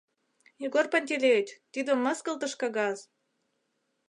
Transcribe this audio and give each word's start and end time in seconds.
—Егор 0.65 0.85
Пантелеич, 0.91 1.49
тиде 1.73 1.91
мыскылтыш 2.03 2.53
кагаз! 2.61 2.99